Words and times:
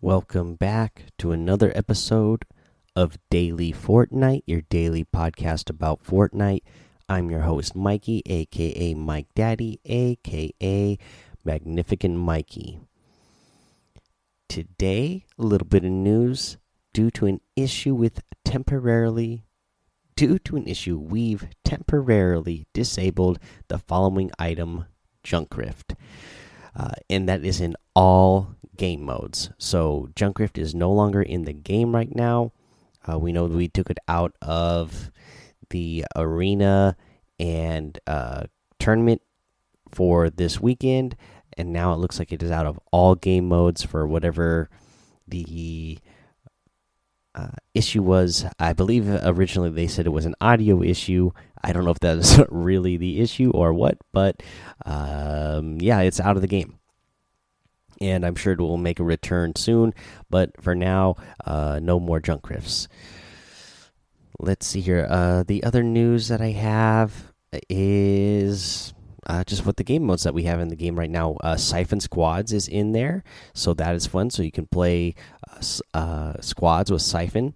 Welcome 0.00 0.54
back 0.54 1.06
to 1.18 1.32
another 1.32 1.72
episode 1.74 2.44
of 2.94 3.18
Daily 3.30 3.72
Fortnite, 3.72 4.44
your 4.46 4.60
daily 4.60 5.04
podcast 5.04 5.68
about 5.68 6.04
Fortnite. 6.04 6.62
I'm 7.08 7.32
your 7.32 7.40
host, 7.40 7.74
Mikey, 7.74 8.22
aka 8.26 8.94
Mike 8.94 9.26
Daddy, 9.34 9.80
aka 9.84 10.98
Magnificent 11.44 12.16
Mikey. 12.16 12.78
Today, 14.48 15.26
a 15.36 15.42
little 15.42 15.66
bit 15.66 15.84
of 15.84 15.90
news 15.90 16.58
due 16.94 17.10
to 17.10 17.26
an 17.26 17.40
issue 17.56 17.96
with 17.96 18.22
temporarily 18.44 19.42
due 20.14 20.38
to 20.38 20.56
an 20.56 20.68
issue 20.68 20.96
we've 20.96 21.48
temporarily 21.64 22.68
disabled 22.72 23.40
the 23.66 23.78
following 23.78 24.30
item 24.38 24.84
Junkrift. 25.24 25.96
Uh, 26.76 26.92
and 27.10 27.28
that 27.28 27.44
is 27.44 27.60
in 27.60 27.74
all 27.96 28.54
game 28.78 29.04
modes. 29.04 29.50
So 29.58 30.08
Junkrift 30.14 30.56
is 30.56 30.74
no 30.74 30.90
longer 30.90 31.20
in 31.20 31.44
the 31.44 31.52
game 31.52 31.94
right 31.94 32.14
now. 32.14 32.52
Uh, 33.06 33.18
we 33.18 33.32
know 33.32 33.44
we 33.44 33.68
took 33.68 33.90
it 33.90 33.98
out 34.08 34.34
of 34.40 35.10
the 35.70 36.06
arena 36.16 36.96
and 37.38 37.98
uh, 38.06 38.44
tournament 38.78 39.20
for 39.90 40.30
this 40.30 40.60
weekend, 40.60 41.16
and 41.56 41.72
now 41.72 41.92
it 41.92 41.98
looks 41.98 42.18
like 42.18 42.32
it 42.32 42.42
is 42.42 42.50
out 42.50 42.66
of 42.66 42.80
all 42.90 43.14
game 43.14 43.48
modes 43.48 43.82
for 43.82 44.06
whatever 44.06 44.70
the 45.26 45.98
uh, 47.34 47.48
issue 47.74 48.02
was. 48.02 48.46
I 48.58 48.72
believe 48.72 49.08
originally 49.08 49.70
they 49.70 49.86
said 49.86 50.06
it 50.06 50.10
was 50.10 50.26
an 50.26 50.34
audio 50.40 50.82
issue. 50.82 51.30
I 51.62 51.72
don't 51.72 51.84
know 51.84 51.90
if 51.90 52.00
that's 52.00 52.38
really 52.48 52.96
the 52.96 53.20
issue 53.20 53.50
or 53.50 53.72
what, 53.72 53.98
but 54.12 54.42
um, 54.84 55.80
yeah, 55.80 56.00
it's 56.00 56.20
out 56.20 56.36
of 56.36 56.42
the 56.42 56.48
game 56.48 56.78
and 58.00 58.24
I'm 58.24 58.34
sure 58.34 58.52
it 58.52 58.60
will 58.60 58.76
make 58.76 59.00
a 59.00 59.04
return 59.04 59.54
soon. 59.56 59.94
But 60.30 60.62
for 60.62 60.74
now, 60.74 61.16
uh, 61.44 61.80
no 61.82 61.98
more 62.00 62.20
Junkrifts. 62.20 62.88
Let's 64.38 64.66
see 64.66 64.80
here. 64.80 65.06
Uh, 65.08 65.42
the 65.42 65.64
other 65.64 65.82
news 65.82 66.28
that 66.28 66.40
I 66.40 66.50
have 66.50 67.32
is 67.68 68.94
uh, 69.26 69.44
just 69.44 69.66
what 69.66 69.76
the 69.76 69.84
game 69.84 70.04
modes 70.04 70.22
that 70.22 70.34
we 70.34 70.44
have 70.44 70.60
in 70.60 70.68
the 70.68 70.76
game 70.76 70.98
right 70.98 71.10
now. 71.10 71.34
Uh, 71.40 71.56
Siphon 71.56 72.00
Squads 72.00 72.52
is 72.52 72.68
in 72.68 72.92
there, 72.92 73.24
so 73.52 73.74
that 73.74 73.94
is 73.94 74.06
fun. 74.06 74.30
So 74.30 74.42
you 74.42 74.52
can 74.52 74.66
play 74.66 75.14
uh, 75.50 75.60
uh, 75.98 76.40
squads 76.40 76.90
with 76.90 77.02
Siphon, 77.02 77.54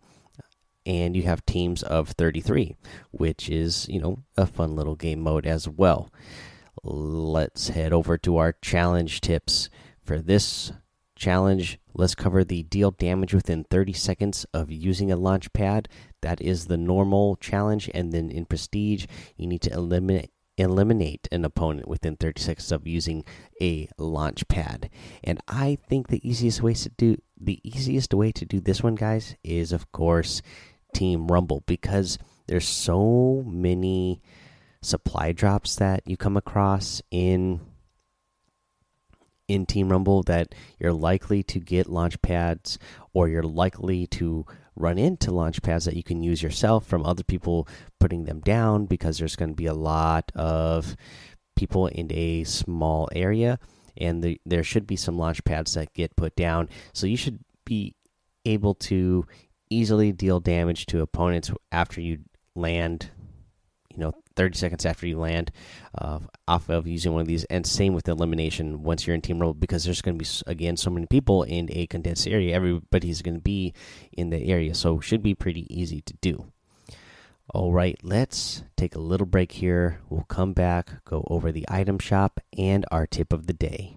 and 0.85 1.17
you 1.17 1.23
have 1.23 1.47
teams 1.47 1.83
of 1.83 2.11
33, 2.11 2.77
which 3.11 3.49
is 3.49 3.89
you 3.89 4.01
know 4.01 4.19
a 4.37 4.47
fun 4.47 4.77
little 4.77 4.97
game 4.97 5.21
mode 5.21 5.47
as 5.47 5.69
well. 5.69 6.13
Let's 6.83 7.69
head 7.69 7.93
over 7.93 8.19
to 8.19 8.37
our 8.39 8.53
challenge 8.61 9.21
tips. 9.21 9.71
For 10.05 10.21
this 10.21 10.73
challenge, 11.15 11.79
let's 11.95 12.15
cover 12.15 12.45
the 12.45 12.65
deal 12.65 12.91
damage 12.91 13.33
within 13.33 13.65
30 13.65 13.93
seconds 13.93 14.47
of 14.53 14.71
using 14.71 15.13
a 15.13 15.17
launch 15.17 15.53
pad. 15.53 15.89
That 16.21 16.41
is 16.41 16.67
the 16.67 16.77
normal 16.77 17.37
challenge. 17.37 17.91
And 17.95 18.13
then 18.13 18.31
in 18.31 18.45
Prestige, 18.45 19.07
you 19.37 19.47
need 19.47 19.63
to 19.63 19.73
eliminate 19.73 20.31
eliminate 20.59 21.27
an 21.33 21.47
opponent 21.47 21.89
within 21.89 22.15
30 22.15 22.43
seconds 22.43 22.71
of 22.73 22.87
using 22.87 23.25
a 23.61 23.89
launch 23.99 24.47
pad. 24.49 24.91
And 25.25 25.41
I 25.49 25.79
think 25.89 26.09
the 26.09 26.27
easiest 26.29 26.63
way 26.63 26.75
to 26.75 26.89
do 26.91 27.17
the 27.41 27.61
easiest 27.65 28.13
way 28.13 28.33
to 28.33 28.45
do 28.45 28.61
this 28.61 28.83
one 28.83 28.95
guys 28.95 29.35
is 29.43 29.73
of 29.73 29.91
course 29.93 30.43
Team 30.95 31.29
Rumble 31.29 31.63
because 31.67 32.19
there's 32.47 32.69
so 32.69 33.43
many 33.47 34.21
supply 34.83 35.33
drops 35.33 35.77
that 35.77 36.03
you 36.07 36.17
come 36.17 36.37
across 36.37 37.01
in 37.11 37.61
in 39.53 39.67
Team 39.67 39.91
Rumble 39.91 40.23
that 40.23 40.55
you're 40.79 40.95
likely 40.95 41.43
to 41.43 41.61
get 41.61 41.87
launch 41.87 42.21
pads 42.23 42.79
or 43.13 43.29
you're 43.29 43.43
likely 43.43 44.07
to 44.07 44.47
run 44.75 44.97
into 44.97 45.31
launch 45.31 45.61
pads 45.61 45.85
that 45.85 45.95
you 45.95 46.03
can 46.03 46.23
use 46.23 46.43
yourself 46.43 46.87
from 46.87 47.05
other 47.05 47.23
people 47.23 47.69
putting 48.01 48.25
them 48.25 48.41
down 48.41 48.87
because 48.87 49.19
there's 49.19 49.37
going 49.37 49.51
to 49.51 49.57
be 49.57 49.67
a 49.67 49.75
lot 49.75 50.33
of 50.35 50.97
people 51.55 51.87
in 51.89 52.11
a 52.11 52.45
small 52.45 53.11
area 53.15 53.59
and 53.99 54.25
the, 54.25 54.41
there 54.47 54.65
should 54.65 54.87
be 54.87 54.97
some 54.97 55.19
launch 55.19 55.45
pads 55.45 55.75
that 55.75 55.93
get 55.93 56.17
put 56.17 56.35
down. 56.35 56.71
So 56.95 57.07
you 57.07 57.19
should 57.19 57.41
be 57.67 57.95
able 58.47 58.75
to 58.75 59.27
easily 59.69 60.13
deal 60.13 60.41
damage 60.41 60.87
to 60.87 61.03
opponents 61.03 61.51
after 61.71 62.01
you 62.01 62.21
land 62.55 63.11
you 63.93 63.99
know 63.99 64.13
30 64.37 64.57
seconds 64.57 64.87
after 64.87 65.07
you 65.07 65.19
land 65.19 65.51
uh, 65.99 66.19
off 66.49 66.69
of 66.69 66.87
using 66.87 67.13
one 67.13 67.21
of 67.21 67.27
these 67.27 67.45
and 67.45 67.67
same 67.67 67.95
with 67.95 68.09
elimination 68.09 68.83
once 68.83 69.07
you're 69.07 69.15
in 69.15 69.21
Team 69.21 69.39
Rumble 69.39 69.55
because 69.55 69.85
there's 69.85 70.03
going 70.03 70.19
to 70.19 70.25
be 70.25 70.51
again 70.51 70.77
so 70.77 70.91
many 70.91 71.07
people 71.07 71.43
in 71.43 71.69
a 71.73 71.87
condensed 71.87 72.27
area. 72.27 72.55
Everybody's 72.55 73.23
going 73.23 73.35
to 73.35 73.41
be 73.41 73.75
in 74.13 74.31
the 74.31 74.51
area 74.51 74.75
so 74.75 75.01
should 75.01 75.23
be 75.23 75.35
pretty 75.35 75.67
easy 75.75 76.01
to 76.03 76.15
do. 76.21 76.47
All 77.55 77.73
right 77.73 77.99
let's 78.03 78.63
take 78.77 78.95
a 78.95 79.01
little 79.01 79.27
break 79.27 79.53
here. 79.53 80.01
We'll 80.09 80.25
come 80.25 80.53
back 80.53 81.05
go 81.05 81.27
over 81.29 81.53
the 81.53 81.67
item 81.69 81.99
shop 81.99 82.41
and 82.57 82.87
our 82.91 83.07
tip 83.07 83.33
of 83.33 83.47
the 83.47 83.53
day. 83.53 83.97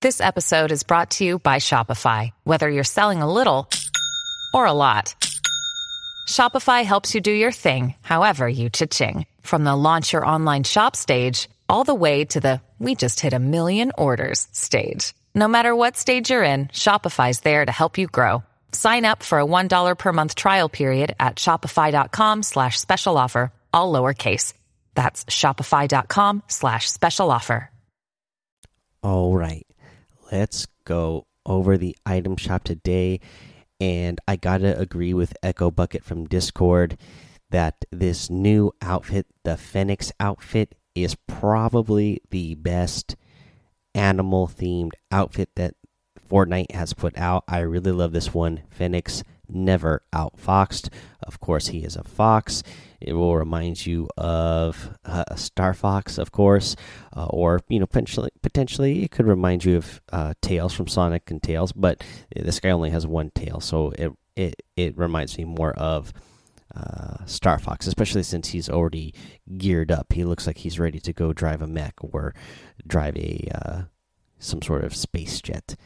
This 0.00 0.20
episode 0.20 0.70
is 0.70 0.82
brought 0.82 1.12
to 1.12 1.24
you 1.24 1.38
by 1.38 1.56
shopify. 1.56 2.32
Whether 2.44 2.68
you're 2.68 2.84
selling 2.84 3.22
a 3.22 3.32
little 3.32 3.68
or 4.52 4.66
a 4.66 4.72
lot 4.72 5.14
Shopify 6.26 6.84
helps 6.84 7.14
you 7.14 7.20
do 7.20 7.30
your 7.30 7.52
thing, 7.52 7.94
however 8.02 8.48
you 8.48 8.70
cha-ching. 8.70 9.26
From 9.42 9.64
the 9.64 9.76
launch 9.76 10.12
your 10.12 10.26
online 10.26 10.64
shop 10.64 10.96
stage, 10.96 11.48
all 11.68 11.84
the 11.84 11.94
way 11.94 12.24
to 12.24 12.40
the 12.40 12.60
we 12.78 12.94
just 12.94 13.20
hit 13.20 13.32
a 13.32 13.38
million 13.38 13.92
orders 13.96 14.46
stage. 14.52 15.14
No 15.34 15.48
matter 15.48 15.74
what 15.74 15.96
stage 15.96 16.30
you're 16.30 16.42
in, 16.42 16.66
Shopify's 16.68 17.40
there 17.40 17.64
to 17.64 17.72
help 17.72 17.98
you 17.98 18.06
grow. 18.06 18.42
Sign 18.72 19.04
up 19.04 19.22
for 19.22 19.38
a 19.38 19.46
$1 19.46 19.98
per 19.98 20.12
month 20.12 20.34
trial 20.34 20.68
period 20.68 21.14
at 21.20 21.36
shopify.com 21.36 22.42
slash 22.42 22.80
special 22.80 23.16
offer, 23.16 23.52
all 23.72 23.92
lowercase. 23.92 24.52
That's 24.94 25.24
shopify.com 25.24 26.42
slash 26.48 26.90
special 26.90 27.30
offer. 27.30 27.70
All 29.02 29.36
right, 29.36 29.66
let's 30.32 30.66
go 30.84 31.26
over 31.44 31.76
the 31.76 31.94
item 32.06 32.36
shop 32.36 32.64
today 32.64 33.20
and 33.84 34.18
I 34.26 34.36
gotta 34.36 34.80
agree 34.80 35.12
with 35.12 35.36
Echo 35.42 35.70
Bucket 35.70 36.02
from 36.02 36.24
Discord 36.24 36.96
that 37.50 37.84
this 37.92 38.30
new 38.30 38.72
outfit, 38.80 39.26
the 39.42 39.56
Fennix 39.56 40.10
outfit, 40.18 40.74
is 40.94 41.18
probably 41.26 42.22
the 42.30 42.54
best 42.54 43.14
animal 43.94 44.48
themed 44.48 44.92
outfit 45.12 45.50
that 45.56 45.74
Fortnite 46.30 46.72
has 46.72 46.94
put 46.94 47.18
out. 47.18 47.44
I 47.46 47.58
really 47.58 47.92
love 47.92 48.12
this 48.12 48.32
one. 48.32 48.62
Fennix 48.74 49.22
never 49.48 50.02
outfoxed. 50.12 50.88
Of 51.22 51.40
course, 51.40 51.68
he 51.68 51.84
is 51.84 51.96
a 51.96 52.04
fox. 52.04 52.62
It 53.00 53.12
will 53.12 53.36
remind 53.36 53.84
you 53.84 54.08
of 54.16 54.96
uh, 55.04 55.34
Star 55.36 55.74
Fox, 55.74 56.16
of 56.18 56.32
course, 56.32 56.74
uh, 57.14 57.26
or 57.26 57.60
you 57.68 57.78
know 57.78 57.86
potentially 57.86 58.30
potentially 58.42 59.04
it 59.04 59.10
could 59.10 59.26
remind 59.26 59.64
you 59.64 59.76
of 59.76 60.00
uh, 60.12 60.34
Tails 60.40 60.72
from 60.72 60.88
Sonic 60.88 61.30
and 61.30 61.42
Tails. 61.42 61.72
But 61.72 62.02
this 62.34 62.60
guy 62.60 62.70
only 62.70 62.90
has 62.90 63.06
one 63.06 63.30
tail, 63.30 63.60
so 63.60 63.90
it 63.98 64.12
it 64.36 64.62
it 64.76 64.96
reminds 64.96 65.36
me 65.38 65.44
more 65.44 65.72
of. 65.72 66.12
Uh, 66.74 67.24
Star 67.26 67.56
Fox, 67.60 67.86
especially 67.86 68.24
since 68.24 68.48
he's 68.48 68.68
already 68.68 69.14
geared 69.58 69.92
up. 69.92 70.12
He 70.12 70.24
looks 70.24 70.44
like 70.44 70.58
he's 70.58 70.80
ready 70.80 70.98
to 70.98 71.12
go 71.12 71.32
drive 71.32 71.62
a 71.62 71.68
mech 71.68 71.94
or 72.00 72.34
drive 72.84 73.16
a 73.16 73.48
uh, 73.54 73.82
some 74.40 74.60
sort 74.60 74.82
of 74.82 74.96
space 74.96 75.40
jet. 75.40 75.76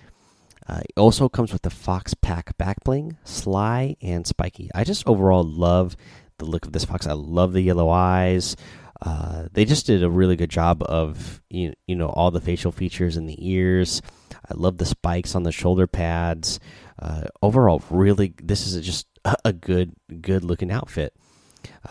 Uh, 0.69 0.81
it 0.81 0.93
also 0.99 1.29
comes 1.29 1.53
with 1.53 1.63
the 1.63 1.71
Fox 1.71 2.15
Pack 2.15 2.57
back 2.59 2.85
bling, 2.85 3.17
Sly, 3.25 3.97
and 4.03 4.27
Spiky. 4.27 4.71
I 4.75 4.85
just 4.85 5.07
overall 5.07 5.45
love 5.45 5.97
the 6.39 6.45
look 6.45 6.67
of 6.67 6.73
this 6.73 6.85
fox. 6.85 7.07
I 7.07 7.13
love 7.13 7.53
the 7.53 7.63
yellow 7.63 7.91
eyes. 7.91 8.57
Uh, 9.01 9.47
they 9.53 9.65
just 9.65 9.87
did 9.87 10.03
a 10.03 10.11
really 10.11 10.37
good 10.37 10.51
job 10.51 10.83
of 10.83 11.41
you, 11.49 11.73
you 11.87 11.95
know 11.95 12.09
all 12.09 12.31
the 12.31 12.41
facial 12.41 12.73
features 12.73 13.17
and 13.17 13.29
the 13.29 13.49
ears. 13.49 14.03
I 14.49 14.55
love 14.55 14.79
the 14.79 14.87
spikes 14.87 15.35
on 15.35 15.45
the 15.45 15.53
shoulder 15.53 15.87
pads. 15.87 16.59
Uh, 16.99 17.25
overall, 17.43 17.83
really, 17.91 18.35
this 18.43 18.67
is 18.67 18.85
just 18.85 19.07
a 19.45 19.53
good 19.53 19.95
good 20.21 20.45
looking 20.45 20.71
outfit. 20.71 21.15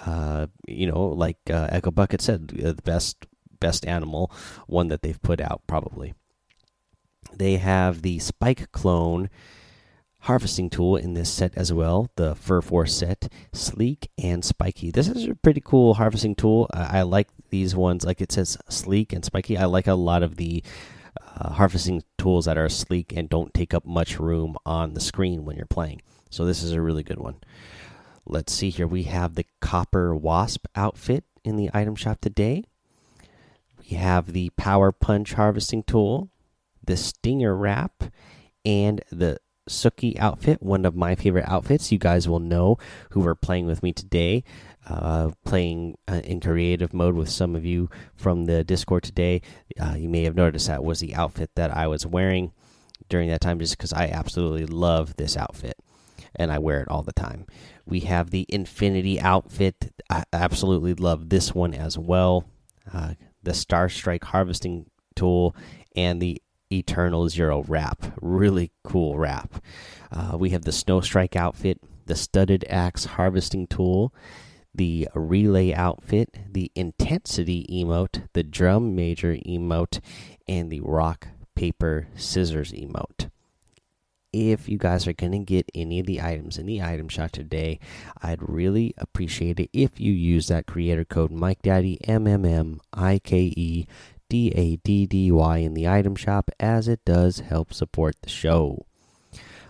Uh, 0.06 0.48
you 0.68 0.88
know, 0.88 1.08
like 1.08 1.38
uh, 1.50 1.68
Echo 1.72 1.92
Bucket 1.92 2.22
said, 2.22 2.52
uh, 2.64 2.74
the 2.74 2.82
best 2.82 3.26
best 3.60 3.86
animal 3.86 4.32
one 4.68 4.90
that 4.90 5.02
they've 5.02 5.22
put 5.22 5.40
out 5.42 5.62
probably. 5.66 6.14
They 7.34 7.58
have 7.58 8.02
the 8.02 8.20
Spike 8.20 8.72
clone 8.72 9.30
harvesting 10.22 10.70
tool 10.70 10.98
in 10.98 11.14
this 11.14 11.30
set 11.30 11.56
as 11.56 11.72
well 11.72 12.10
the 12.18 12.36
fur 12.36 12.62
force 12.62 12.94
set 12.94 13.32
sleek 13.54 14.10
and 14.22 14.44
spiky. 14.44 14.92
This 14.92 15.08
is 15.08 15.26
a 15.26 15.36
pretty 15.36 15.62
cool 15.62 15.94
harvesting 15.94 16.36
tool. 16.36 16.68
I, 16.74 17.00
I 17.00 17.02
like 17.04 17.30
these 17.50 17.76
ones. 17.76 18.06
Like 18.06 18.20
it 18.20 18.32
says 18.32 18.58
sleek 18.70 19.14
and 19.14 19.24
spiky. 19.24 19.58
I 19.58 19.66
like 19.66 19.88
a 19.88 19.94
lot 19.94 20.24
of 20.24 20.36
the 20.36 20.64
uh, 21.40 21.52
harvesting 21.52 22.04
tools 22.18 22.46
that 22.46 22.58
are 22.58 22.70
sleek 22.70 23.14
and 23.16 23.30
don't 23.30 23.54
take 23.54 23.74
up 23.74 23.86
much 23.86 24.20
room 24.20 24.58
on 24.66 24.94
the 24.94 25.00
screen 25.00 25.46
when 25.46 25.56
you're 25.56 25.66
playing. 25.66 26.02
So 26.30 26.46
this 26.46 26.62
is 26.62 26.72
a 26.72 26.82
really 26.82 27.04
good 27.04 27.20
one. 27.20 27.36
Let's 28.26 28.52
see 28.52 28.70
here. 28.70 28.88
We 28.88 29.04
have 29.04 29.36
the 29.36 29.46
copper 29.62 30.14
wasp 30.16 30.66
outfit 30.76 31.24
in 31.46 31.56
the 31.56 31.70
item 31.74 31.96
shop 31.96 32.20
today. 32.20 32.66
We 33.80 33.96
have 33.96 34.34
the 34.34 34.50
power 34.58 34.92
punch 34.92 35.34
harvesting 35.34 35.84
tool 35.84 36.30
the 36.88 36.98
stinger 36.98 37.56
wrap 37.56 38.04
and 38.66 39.02
the 39.12 39.38
Suki 39.70 40.18
outfit, 40.18 40.64
one 40.64 40.86
of 40.86 40.96
my 40.96 41.16
favorite 41.16 41.48
outfits. 41.48 41.92
You 41.92 42.00
guys 42.00 42.28
will 42.28 42.40
know 42.40 42.78
who 43.12 43.26
are 43.28 43.36
playing 43.36 43.66
with 43.66 43.84
me 43.84 43.94
today. 43.94 44.44
Uh, 44.90 45.32
playing 45.44 45.98
uh, 46.08 46.22
in 46.24 46.40
creative 46.40 46.94
mode 46.94 47.14
with 47.14 47.28
some 47.28 47.58
of 47.58 47.66
you 47.66 47.90
from 48.16 48.46
the 48.46 48.64
Discord 48.64 49.04
today. 49.04 49.42
Uh, 49.78 49.96
you 49.98 50.08
may 50.08 50.24
have 50.24 50.36
noticed 50.36 50.68
that 50.68 50.82
was 50.82 51.02
the 51.02 51.14
outfit 51.14 51.50
that 51.56 51.76
I 51.76 51.88
was 51.88 52.06
wearing 52.06 52.54
during 53.10 53.28
that 53.28 53.42
time, 53.42 53.60
just 53.60 53.78
because 53.78 53.92
I 53.92 54.08
absolutely 54.08 54.66
love 54.66 55.18
this 55.18 55.36
outfit 55.36 55.78
and 56.38 56.54
I 56.54 56.60
wear 56.60 56.80
it 56.80 56.88
all 56.88 57.04
the 57.04 57.12
time. 57.12 57.46
We 57.86 58.02
have 58.02 58.30
the 58.30 58.46
Infinity 58.48 59.20
outfit. 59.20 59.92
I 60.10 60.24
absolutely 60.32 60.94
love 60.94 61.28
this 61.28 61.54
one 61.54 61.74
as 61.74 61.98
well. 61.98 62.46
Uh, 62.92 63.16
the 63.44 63.54
Star 63.54 63.90
Strike 63.90 64.24
harvesting 64.24 64.90
tool 65.16 65.54
and 65.98 66.22
the 66.22 66.42
Eternal 66.72 67.30
Zero 67.30 67.64
wrap. 67.68 68.14
Really 68.22 68.72
cool 68.84 69.18
wrap. 69.18 69.64
Uh, 70.12 70.38
we 70.38 70.52
have 70.52 70.64
the 70.64 70.72
Snow 70.72 71.02
Strike 71.02 71.36
outfit, 71.36 71.80
the 72.06 72.16
Studded 72.16 72.66
Axe 72.70 73.06
harvesting 73.06 73.68
tool, 73.68 74.14
the 74.74 75.08
Relay 75.14 75.74
outfit, 75.74 76.36
the 76.52 76.72
Intensity 76.76 77.66
emote, 77.70 78.28
the 78.34 78.44
Drum 78.44 78.96
Major 78.96 79.36
emote, 79.36 80.00
and 80.48 80.72
the 80.72 80.82
Rock 80.82 81.28
Paper 81.56 82.08
Scissors 82.16 82.72
emote 82.72 83.30
if 84.34 84.68
you 84.70 84.78
guys 84.78 85.08
are 85.08 85.14
going 85.14 85.32
to 85.32 85.40
get 85.40 85.70
any 85.74 86.00
of 86.00 86.06
the 86.06 86.22
items 86.22 86.58
in 86.58 86.66
the 86.66 86.82
item 86.82 87.08
shop 87.08 87.32
today, 87.32 87.80
I'd 88.22 88.48
really 88.48 88.94
appreciate 88.98 89.60
it 89.60 89.70
if 89.74 90.00
you 90.00 90.12
use 90.12 90.48
that 90.48 90.68
creator 90.68 91.06
code 91.06 91.32
Mike 91.32 91.62
Daddy 91.62 91.98
M 92.08 92.28
M 92.28 92.46
M 92.46 92.80
I 92.94 93.20
K 93.20 93.54
E 93.56 93.88
D 94.30 94.52
A 94.56 94.76
D 94.78 95.06
D 95.06 95.32
Y 95.32 95.58
in 95.58 95.74
the 95.74 95.88
item 95.88 96.16
shop, 96.16 96.52
as 96.60 96.88
it 96.88 97.04
does 97.06 97.40
help 97.40 97.74
support 97.74 98.16
the 98.22 98.30
show. 98.30 98.86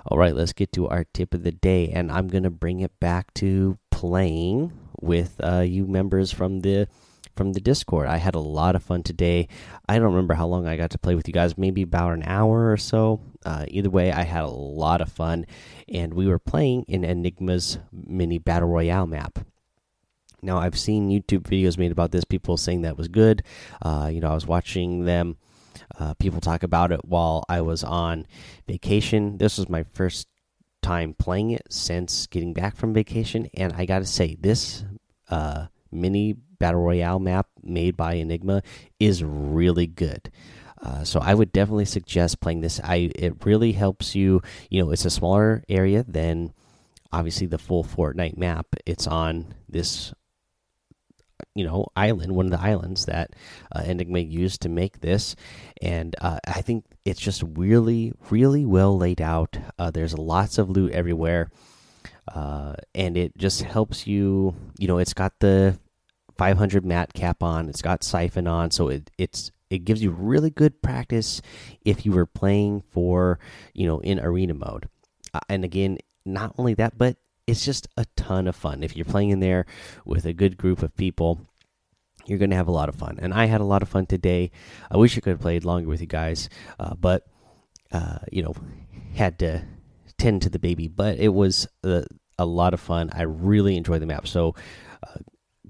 All 0.06 0.18
right, 0.18 0.36
let's 0.36 0.54
get 0.54 0.72
to 0.74 0.88
our 0.88 1.06
tip 1.14 1.34
of 1.34 1.44
the 1.44 1.52
day, 1.52 1.90
and 1.90 2.12
I'm 2.12 2.28
going 2.28 2.44
to 2.44 2.50
bring 2.50 2.80
it 2.80 2.98
back 3.00 3.34
to 3.36 3.78
playing 3.92 4.72
with 5.02 5.36
uh, 5.44 5.60
you 5.60 5.86
members 5.86 6.32
from 6.32 6.62
the 6.62 6.88
from 7.36 7.54
the 7.54 7.60
Discord. 7.60 8.08
I 8.08 8.18
had 8.18 8.34
a 8.34 8.40
lot 8.40 8.76
of 8.76 8.84
fun 8.84 9.04
today. 9.04 9.48
I 9.88 9.96
don't 9.96 10.06
remember 10.06 10.34
how 10.34 10.48
long 10.48 10.66
I 10.66 10.76
got 10.76 10.92
to 10.92 10.98
play 10.98 11.14
with 11.14 11.28
you 11.28 11.34
guys, 11.34 11.58
maybe 11.58 11.84
about 11.84 12.14
an 12.14 12.24
hour 12.24 12.72
or 12.72 12.78
so. 12.78 13.22
Uh, 13.46 13.66
either 13.68 13.90
way, 13.90 14.12
I 14.12 14.24
had 14.24 14.44
a 14.44 14.50
lot 14.50 15.02
of 15.02 15.12
fun, 15.12 15.46
and 15.88 16.14
we 16.14 16.28
were 16.28 16.40
playing 16.40 16.86
in 16.88 17.04
Enigma's 17.04 17.78
mini 17.92 18.40
battle 18.40 18.70
royale 18.70 19.08
map. 19.08 19.40
Now, 20.48 20.58
I've 20.58 20.80
seen 20.80 21.10
YouTube 21.10 21.42
videos 21.42 21.78
made 21.78 21.92
about 21.92 22.12
this, 22.12 22.24
people 22.24 22.56
saying 22.56 22.84
that 22.84 22.98
was 22.98 23.10
good. 23.10 23.44
Uh, 23.82 24.10
you 24.12 24.22
know, 24.22 24.30
I 24.30 24.34
was 24.34 24.48
watching 24.48 25.04
them, 25.04 25.36
uh, 26.00 26.14
people 26.14 26.40
talk 26.40 26.64
about 26.64 26.94
it 26.94 27.04
while 27.04 27.44
I 27.50 27.60
was 27.62 27.84
on 27.84 28.26
vacation. 28.66 29.38
This 29.38 29.58
was 29.58 29.68
my 29.68 29.84
first 29.94 30.26
time 30.82 31.14
playing 31.14 31.52
it 31.52 31.68
since 31.70 32.28
getting 32.28 32.54
back 32.54 32.78
from 32.78 32.94
vacation, 32.94 33.50
and 33.56 33.74
I 33.74 33.86
got 33.86 34.00
to 34.00 34.06
say, 34.06 34.38
this 34.40 34.86
uh, 35.30 35.68
mini 35.92 36.34
battle 36.60 36.82
royale 36.82 37.20
map 37.20 37.48
made 37.62 37.98
by 37.98 38.14
Enigma 38.14 38.64
is 39.02 39.24
really 39.26 39.86
good. 39.86 40.32
Uh, 40.82 41.04
so 41.04 41.20
I 41.20 41.34
would 41.34 41.52
definitely 41.52 41.86
suggest 41.86 42.40
playing 42.40 42.62
this. 42.62 42.80
I 42.82 43.12
it 43.16 43.46
really 43.46 43.74
helps 43.74 44.16
you. 44.16 44.42
You 44.70 44.82
know, 44.84 44.92
it's 44.92 45.06
a 45.06 45.10
smaller 45.10 45.64
area 45.68 46.06
than 46.08 46.54
obviously 47.12 47.48
the 47.48 47.58
full 47.58 47.84
Fortnite 47.84 48.38
map. 48.38 48.68
It's 48.86 49.08
on 49.08 49.56
this 49.68 50.14
you 51.58 51.66
know 51.66 51.88
island, 51.96 52.34
one 52.36 52.46
of 52.46 52.52
the 52.52 52.62
islands 52.62 53.06
that 53.06 53.32
uh, 53.76 53.82
Enigma 53.86 54.20
used 54.20 54.62
to 54.62 54.70
make 54.70 55.02
this, 55.02 55.36
and 55.82 56.16
uh, 56.22 56.40
I 56.48 56.62
think 56.62 56.86
it's 57.06 57.20
just 57.20 57.44
really, 57.56 58.14
really 58.30 58.66
well 58.66 58.98
laid 58.98 59.22
out. 59.22 59.58
Uh, 59.78 59.92
there's 59.92 60.18
lots 60.18 60.58
of 60.58 60.70
loot 60.70 60.92
everywhere. 60.92 61.50
Uh, 62.34 62.76
and 62.94 63.16
it 63.16 63.38
just 63.38 63.62
helps 63.62 64.06
you. 64.06 64.54
You 64.78 64.88
know, 64.88 64.98
it's 64.98 65.14
got 65.14 65.40
the 65.40 65.80
500 66.38 66.86
mat 66.86 67.14
cap 67.14 67.42
on. 67.42 67.70
It's 67.70 67.82
got 67.82 68.04
siphon 68.04 68.48
on, 68.48 68.72
so 68.72 68.90
it 68.90 69.10
it's 69.18 69.52
it 69.70 69.80
gives 69.86 70.02
you 70.02 70.12
really 70.12 70.50
good 70.50 70.82
practice 70.82 71.42
if 71.84 72.06
you 72.06 72.12
were 72.12 72.26
playing 72.26 72.84
for 72.92 73.40
you 73.74 73.88
know 73.88 74.00
in 74.00 74.20
arena 74.20 74.54
mode. 74.54 74.90
Uh, 75.34 75.40
and 75.50 75.64
again, 75.64 75.98
not 76.26 76.54
only 76.58 76.74
that, 76.76 76.98
but 76.98 77.18
it's 77.48 77.64
just 77.64 77.88
a 77.96 78.06
ton 78.16 78.46
of 78.48 78.56
fun 78.56 78.84
if 78.84 78.96
you're 78.96 79.06
playing 79.06 79.30
in 79.30 79.40
there 79.40 79.66
with 80.06 80.26
a 80.26 80.34
good 80.34 80.58
group 80.58 80.84
of 80.84 80.96
people. 80.96 81.40
You're 82.26 82.40
going 82.40 82.50
to 82.50 82.58
have 82.58 82.68
a 82.68 82.72
lot 82.72 82.90
of 82.90 82.96
fun, 82.96 83.20
and 83.22 83.34
I 83.34 83.46
had 83.46 83.62
a 83.62 83.66
lot 83.66 83.82
of 83.82 83.88
fun 83.88 84.06
today. 84.06 84.52
I 84.92 84.98
wish 84.98 85.18
I 85.18 85.22
could 85.22 85.32
have 85.32 85.40
played 85.40 85.64
longer 85.64 85.88
with 85.88 86.02
you 86.02 86.08
guys, 86.08 86.50
uh, 86.78 86.94
but 86.94 87.26
uh, 87.94 88.20
you 88.34 88.44
know, 88.44 88.54
had 89.16 89.40
to 89.40 89.64
tend 90.18 90.42
to 90.42 90.50
the 90.50 90.60
baby. 90.60 90.90
But 90.90 91.20
it 91.20 91.30
was 91.30 91.70
a, 91.84 92.04
a 92.38 92.46
lot 92.46 92.74
of 92.74 92.82
fun. 92.82 93.12
I 93.14 93.22
really 93.22 93.78
enjoyed 93.78 94.02
the 94.02 94.08
map. 94.08 94.28
So 94.28 94.56
uh, 95.08 95.20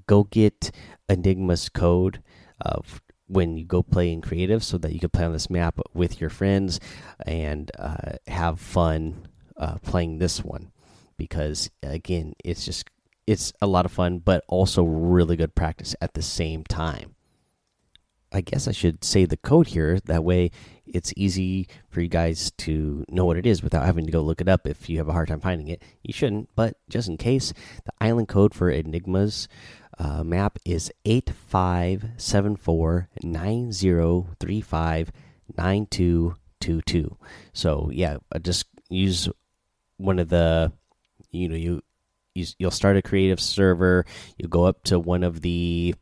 go 0.07 0.23
get 0.23 0.71
Enigma's 1.07 1.69
code 1.69 2.23
of 2.59 3.03
when 3.27 3.55
you 3.55 3.65
go 3.65 3.83
play 3.83 4.11
in 4.11 4.21
creative 4.21 4.63
so 4.63 4.79
that 4.79 4.93
you 4.93 4.99
can 4.99 5.09
play 5.09 5.25
on 5.25 5.33
this 5.33 5.51
map 5.51 5.79
with 5.93 6.19
your 6.19 6.31
friends 6.31 6.79
and 7.27 7.69
uh, 7.77 8.13
have 8.25 8.59
fun 8.59 9.27
uh, 9.57 9.77
playing 9.83 10.17
this 10.17 10.43
one 10.43 10.71
because 11.17 11.69
again 11.83 12.33
it's 12.43 12.65
just 12.65 12.89
it's 13.25 13.51
a 13.61 13.67
lot 13.67 13.85
of 13.85 13.91
fun 13.91 14.19
but 14.19 14.43
also 14.47 14.83
really 14.83 15.35
good 15.35 15.55
practice 15.55 15.95
at 16.01 16.13
the 16.13 16.21
same 16.21 16.63
time. 16.63 17.13
I 18.29 18.41
guess 18.41 18.67
i 18.67 18.73
should 18.73 19.05
say 19.05 19.23
the 19.25 19.37
code 19.37 19.67
here. 19.67 19.99
That 20.05 20.23
way 20.23 20.51
it's 20.85 21.13
easy 21.15 21.67
for 21.89 22.01
you 22.01 22.09
guys 22.09 22.51
to 22.51 23.05
know 23.09 23.25
what 23.25 23.37
it 23.37 23.45
is 23.45 23.63
without 23.63 23.85
having 23.85 24.05
to 24.05 24.11
go 24.11 24.21
look 24.21 24.41
it 24.41 24.49
up 24.49 24.67
if 24.67 24.89
you 24.89 24.97
have 24.97 25.07
a 25.07 25.13
hard 25.13 25.29
time 25.29 25.39
finding 25.39 25.69
it. 25.69 25.81
You 26.03 26.13
shouldn't 26.13 26.49
but 26.55 26.77
just 26.89 27.07
in 27.07 27.17
case 27.17 27.53
the 27.85 27.93
island 27.99 28.27
code 28.27 28.53
for 28.53 28.69
enigmas 28.69 29.47
uh, 29.99 30.23
map 30.23 30.59
is 30.65 30.91
eight 31.05 31.31
five 31.31 32.11
seven 32.17 32.55
four 32.55 33.09
nine 33.23 33.71
zero 33.71 34.27
three 34.39 34.61
five 34.61 35.11
nine 35.57 35.87
two 35.87 36.35
two 36.59 36.81
two. 36.81 37.17
So 37.53 37.89
yeah, 37.91 38.17
uh, 38.31 38.39
just 38.39 38.67
use 38.89 39.29
one 39.97 40.19
of 40.19 40.29
the 40.29 40.71
you 41.31 41.49
know 41.49 41.55
you, 41.55 41.81
you 42.33 42.45
you'll 42.57 42.71
start 42.71 42.97
a 42.97 43.01
creative 43.01 43.39
server. 43.39 44.05
You 44.37 44.47
go 44.47 44.65
up 44.65 44.83
to 44.85 44.99
one 44.99 45.23
of 45.23 45.41
the 45.41 45.95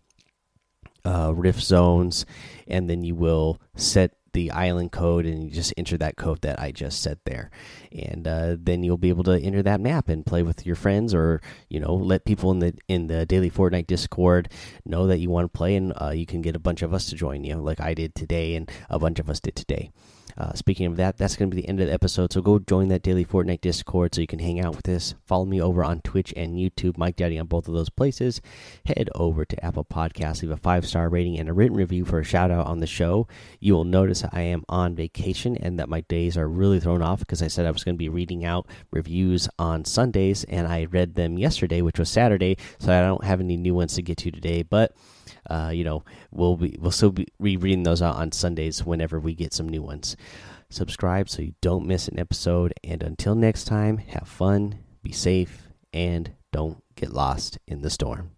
uh, 1.03 1.33
rift 1.35 1.61
zones, 1.61 2.25
and 2.67 2.89
then 2.89 3.03
you 3.03 3.15
will 3.15 3.61
set 3.75 4.15
the 4.33 4.51
island 4.51 4.91
code 4.91 5.25
and 5.25 5.45
you 5.45 5.49
just 5.49 5.73
enter 5.77 5.97
that 5.97 6.17
code 6.17 6.41
that 6.41 6.59
I 6.59 6.73
just 6.73 7.01
said 7.01 7.19
there, 7.23 7.51
and 7.91 8.27
uh, 8.27 8.57
then 8.59 8.83
you'll 8.83 8.97
be 8.97 9.09
able 9.09 9.23
to 9.23 9.39
enter 9.39 9.63
that 9.63 9.79
map 9.79 10.09
and 10.09 10.25
play 10.25 10.43
with 10.43 10.65
your 10.65 10.75
friends, 10.75 11.13
or 11.13 11.41
you 11.69 11.79
know 11.79 11.93
let 11.93 12.25
people 12.25 12.51
in 12.51 12.59
the 12.59 12.73
in 12.87 13.07
the 13.07 13.25
daily 13.25 13.49
Fortnite 13.49 13.87
Discord 13.87 14.49
know 14.85 15.07
that 15.07 15.19
you 15.19 15.29
want 15.29 15.51
to 15.51 15.57
play, 15.57 15.75
and 15.75 15.93
uh, 16.01 16.09
you 16.09 16.25
can 16.25 16.41
get 16.41 16.55
a 16.55 16.59
bunch 16.59 16.81
of 16.81 16.93
us 16.93 17.05
to 17.07 17.15
join 17.15 17.43
you, 17.43 17.55
like 17.55 17.79
I 17.79 17.93
did 17.93 18.13
today, 18.13 18.55
and 18.55 18.69
a 18.89 18.99
bunch 18.99 19.19
of 19.19 19.29
us 19.29 19.39
did 19.39 19.55
today. 19.55 19.91
Uh, 20.37 20.53
speaking 20.53 20.85
of 20.85 20.97
that, 20.97 21.17
that's 21.17 21.35
going 21.35 21.49
to 21.49 21.55
be 21.55 21.61
the 21.61 21.67
end 21.67 21.79
of 21.79 21.87
the 21.87 21.93
episode. 21.93 22.33
So 22.33 22.41
go 22.41 22.59
join 22.59 22.89
that 22.89 23.03
daily 23.03 23.23
Fortnite 23.23 23.61
Discord 23.61 24.13
so 24.13 24.21
you 24.21 24.27
can 24.27 24.39
hang 24.39 24.59
out 24.59 24.75
with 24.75 24.87
us. 24.89 25.15
Follow 25.25 25.45
me 25.45 25.61
over 25.61 25.83
on 25.83 26.01
Twitch 26.01 26.33
and 26.35 26.57
YouTube, 26.57 26.97
Mike 26.97 27.15
Daddy 27.15 27.39
on 27.39 27.47
both 27.47 27.67
of 27.67 27.73
those 27.73 27.89
places. 27.89 28.41
Head 28.85 29.09
over 29.15 29.45
to 29.45 29.65
Apple 29.65 29.85
Podcasts, 29.85 30.41
leave 30.41 30.51
a 30.51 30.57
five 30.57 30.85
star 30.85 31.07
rating 31.07 31.39
and 31.39 31.47
a 31.47 31.53
written 31.53 31.77
review 31.77 32.03
for 32.03 32.19
a 32.19 32.23
shout 32.23 32.51
out 32.51 32.67
on 32.67 32.79
the 32.79 32.87
show. 32.87 33.27
You 33.59 33.73
will 33.73 33.85
notice 33.85 34.25
I 34.31 34.41
am 34.41 34.65
on 34.67 34.95
vacation 34.95 35.55
and 35.57 35.79
that 35.79 35.89
my 35.89 36.01
days 36.01 36.37
are 36.37 36.49
really 36.49 36.79
thrown 36.79 37.01
off 37.01 37.19
because 37.19 37.41
I 37.41 37.47
said 37.47 37.65
I 37.65 37.71
was 37.71 37.83
going 37.83 37.95
to 37.95 37.99
be 37.99 38.09
reading 38.09 38.43
out 38.43 38.67
reviews 38.91 39.47
on 39.57 39.85
Sundays 39.85 40.43
and 40.45 40.67
I 40.67 40.85
read 40.85 41.15
them 41.15 41.37
yesterday, 41.37 41.81
which 41.81 41.99
was 41.99 42.09
Saturday. 42.09 42.57
So 42.79 42.91
I 42.91 43.01
don't 43.01 43.23
have 43.23 43.39
any 43.39 43.55
new 43.55 43.73
ones 43.73 43.95
to 43.95 44.01
get 44.01 44.17
to 44.17 44.31
today, 44.31 44.63
but 44.63 44.93
uh, 45.49 45.71
you 45.73 45.83
know, 45.83 46.03
we'll 46.31 46.57
be 46.57 46.77
we'll 46.79 46.91
still 46.91 47.11
be 47.11 47.27
rereading 47.39 47.83
those 47.83 48.01
out 48.01 48.15
on 48.15 48.31
Sundays 48.31 48.85
whenever 48.85 49.19
we 49.19 49.33
get 49.33 49.53
some 49.53 49.69
new 49.69 49.81
ones. 49.81 50.15
Subscribe 50.69 51.29
so 51.29 51.41
you 51.41 51.53
don't 51.61 51.85
miss 51.85 52.07
an 52.07 52.19
episode. 52.19 52.73
And 52.83 53.03
until 53.03 53.35
next 53.35 53.65
time, 53.65 53.97
have 53.97 54.27
fun, 54.27 54.79
be 55.03 55.11
safe, 55.11 55.69
and 55.93 56.31
don't 56.51 56.83
get 56.95 57.13
lost 57.13 57.59
in 57.67 57.81
the 57.81 57.89
storm. 57.89 58.34